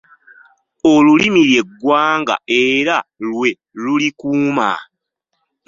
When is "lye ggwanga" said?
1.51-2.35